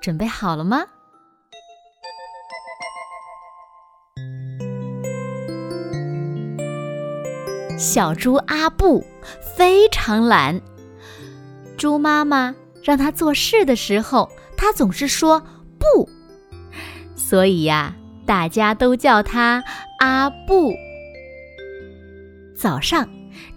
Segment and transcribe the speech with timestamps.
[0.00, 0.84] 准备好了吗？
[7.78, 9.04] 小猪阿布
[9.56, 10.60] 非常懒，
[11.76, 15.42] 猪妈妈让他做事的时候，他总是说
[15.78, 16.08] 不，
[17.14, 17.94] 所以呀，
[18.24, 19.62] 大家都叫他
[19.98, 20.72] 阿布。
[22.56, 23.06] 早上，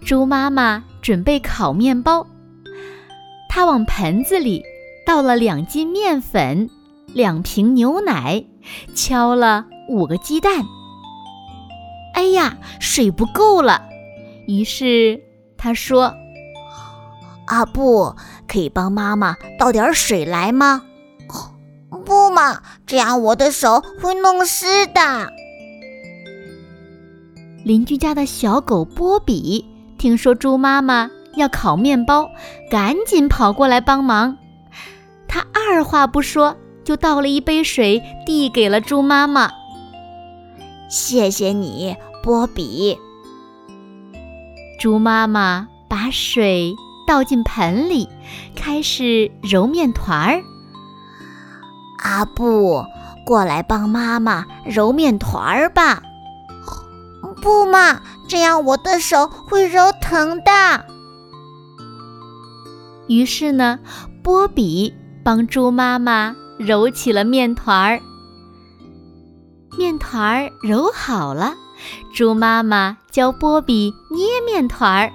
[0.04, 2.26] 猪妈妈准备烤面包，
[3.48, 4.62] 她往盆子里。
[5.10, 6.70] 倒了两斤面粉，
[7.08, 8.44] 两瓶牛奶，
[8.94, 10.64] 敲了五个鸡蛋。
[12.14, 13.82] 哎呀，水不够了，
[14.46, 15.20] 于是
[15.58, 16.14] 他说
[17.48, 18.14] ：“阿布，
[18.46, 20.82] 可以帮妈妈倒点水来吗
[22.06, 25.32] ？”“不嘛，这样我的手会弄湿的。”
[27.66, 29.66] 邻居家的小狗波比
[29.98, 32.30] 听说猪妈妈要烤面包，
[32.70, 34.36] 赶紧跑过来帮忙。
[35.70, 39.52] 他二话不说，就倒了一杯水，递给了猪妈妈。
[40.88, 42.98] 谢谢你，波比。
[44.80, 46.74] 猪妈妈把水
[47.06, 48.08] 倒进盆里，
[48.56, 50.42] 开始揉面团儿。
[52.00, 52.84] 阿布，
[53.24, 56.02] 过来帮妈妈揉面团儿吧。
[57.40, 60.84] 不嘛，这样我的手会揉疼的。
[63.06, 63.78] 于是呢，
[64.24, 64.96] 波比。
[65.22, 68.00] 帮猪妈妈揉起了面团儿，
[69.76, 71.54] 面团儿揉好了，
[72.14, 75.12] 猪妈妈教波比捏面团儿。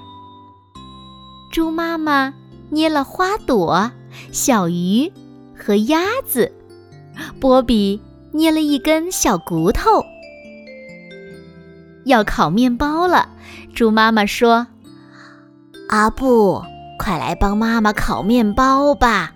[1.52, 2.34] 猪妈妈
[2.70, 3.92] 捏了花朵、
[4.32, 5.12] 小鱼
[5.58, 6.52] 和鸭子，
[7.40, 8.00] 波比
[8.32, 10.04] 捏了一根小骨头。
[12.06, 13.30] 要烤面包了，
[13.74, 14.68] 猪妈妈说
[15.90, 16.62] ：“阿布，
[17.00, 19.32] 快来帮妈妈烤面包吧。”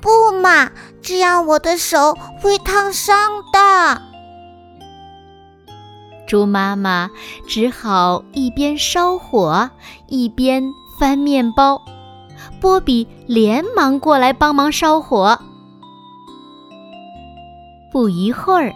[0.00, 0.08] 不
[0.40, 0.70] 嘛，
[1.02, 3.16] 这样我的手会烫伤
[3.52, 4.02] 的。
[6.26, 7.10] 猪妈妈
[7.46, 9.70] 只好一边烧火
[10.06, 11.82] 一边翻面包。
[12.60, 15.38] 波比连忙过来帮忙烧火。
[17.92, 18.74] 不一会儿，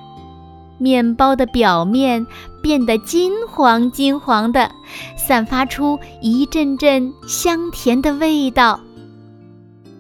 [0.78, 2.26] 面包的表面
[2.62, 4.70] 变得金黄金黄的，
[5.16, 8.80] 散发出一阵阵香甜的味道。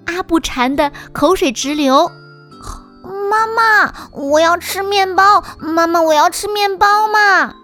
[0.06, 2.10] 阿布馋得口水直流，
[3.30, 5.42] 妈妈，我要吃面包！
[5.58, 7.54] 妈妈，我要吃面包嘛！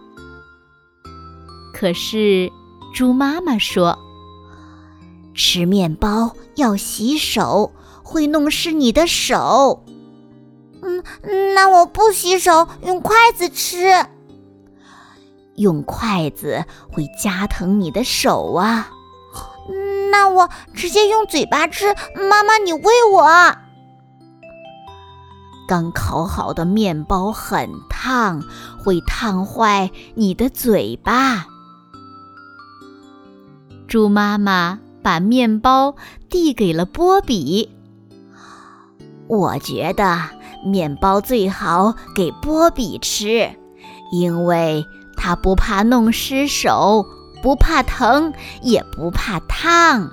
[1.72, 2.50] 可是
[2.94, 3.98] 猪妈妈说
[5.34, 9.84] ：“吃面包要洗手，会弄湿你的手。”
[10.82, 11.04] 嗯，
[11.54, 13.94] 那我不洗手，用筷子吃。
[15.56, 18.90] 用筷子会夹疼你的手啊。
[20.10, 21.94] 那我直接用嘴巴吃，
[22.28, 22.82] 妈妈你喂
[23.12, 23.56] 我。
[25.68, 28.42] 刚烤好的面包很烫，
[28.82, 31.46] 会烫坏你的嘴巴。
[33.86, 35.94] 猪妈妈把面包
[36.28, 37.70] 递给了波比。
[39.28, 40.18] 我觉得
[40.64, 43.50] 面包最好给波比吃，
[44.10, 44.84] 因为
[45.16, 47.06] 他不怕弄湿手。
[47.42, 50.10] 不怕疼，也不怕烫。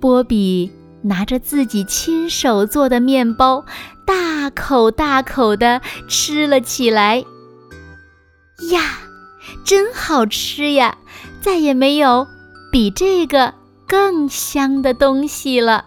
[0.00, 0.70] 波比
[1.02, 3.64] 拿着自己亲手做的面包，
[4.06, 7.24] 大口大口地吃了起来。
[8.70, 8.80] 呀，
[9.64, 10.98] 真好吃呀！
[11.40, 12.26] 再也没有
[12.72, 13.54] 比这个
[13.86, 15.86] 更香的东西了。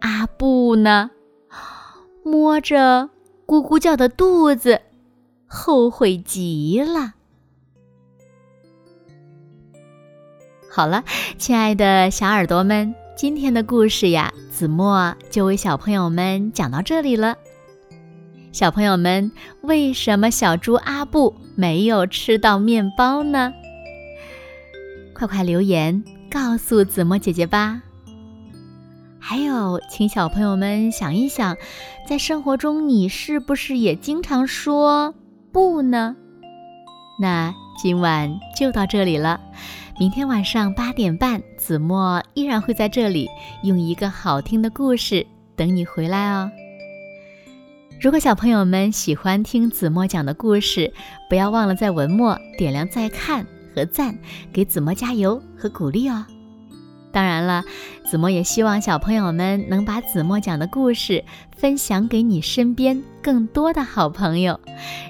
[0.00, 1.10] 阿布呢，
[2.24, 3.10] 摸着
[3.46, 4.80] 咕咕叫的肚子，
[5.46, 7.14] 后悔极了。
[10.70, 11.02] 好了，
[11.38, 17.36] 亲爱的小耳朵们，今天的故事呀，子墨就为小朋友们讲到这里了。
[18.52, 19.32] 小朋友们，
[19.62, 23.52] 为什么小猪阿布没有吃到面包呢？
[25.14, 27.82] 快快留言告诉子墨姐姐吧。
[29.18, 31.56] 还有，请小朋友们想一想，
[32.06, 35.14] 在生活中你是不是也经常说
[35.50, 36.14] 不呢？
[37.20, 39.40] 那今晚就到这里了。
[40.00, 43.28] 明天晚上八点半，子墨依然会在这里，
[43.62, 46.50] 用一个好听的故事等你回来哦。
[48.00, 50.92] 如果小朋友们喜欢听子墨讲的故事，
[51.28, 54.18] 不要忘了在文末点亮再看和赞，
[54.52, 56.26] 给子墨加油和鼓励哦。
[57.12, 57.64] 当然了，
[58.04, 61.24] 子墨也希望小朋友们能把子墨讲的故事
[61.56, 64.58] 分享给你身边更多的好朋友，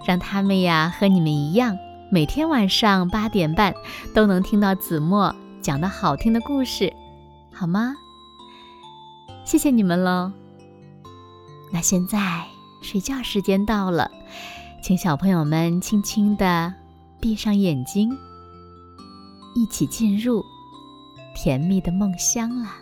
[0.06, 1.76] 让他们呀和你们一样，
[2.10, 3.74] 每天晚上八点半
[4.14, 6.92] 都能听到子墨讲的好听的故事，
[7.52, 7.94] 好吗？
[9.44, 10.32] 谢谢你们喽。
[11.72, 12.46] 那现在。
[12.80, 14.08] 睡觉时间到了，
[14.80, 16.72] 请小朋友们轻轻地
[17.20, 18.16] 闭上眼睛，
[19.56, 20.44] 一起进入
[21.34, 22.76] 甜蜜的梦乡啦。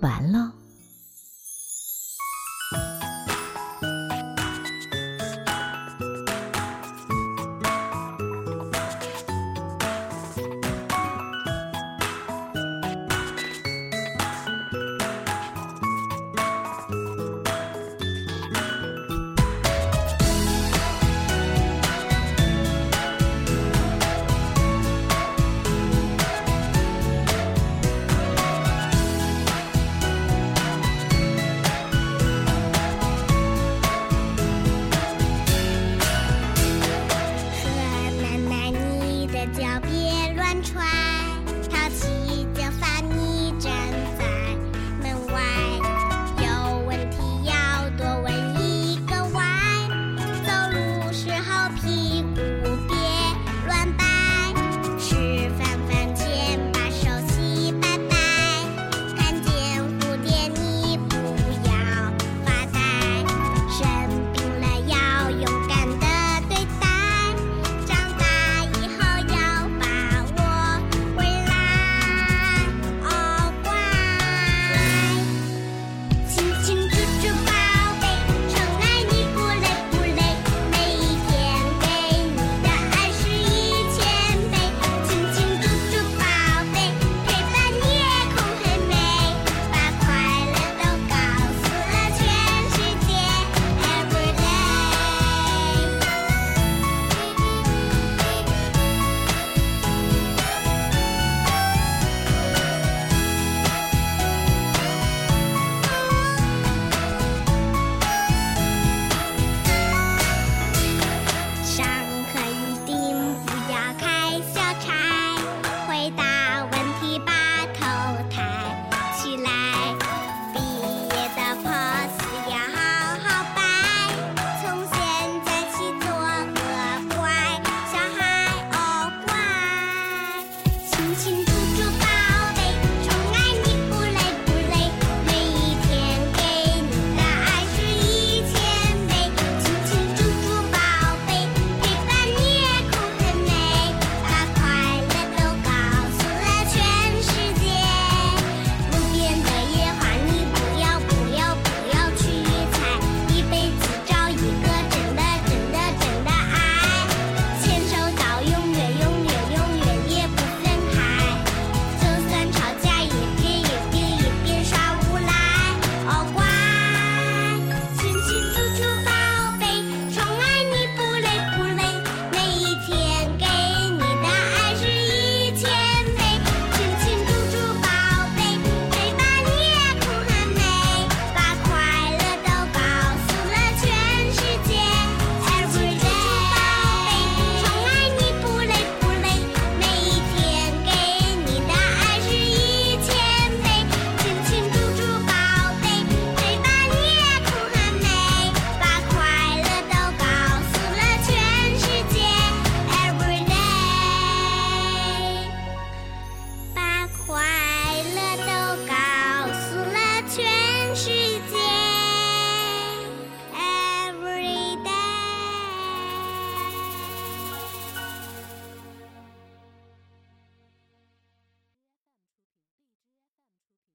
[0.00, 0.52] 完喽。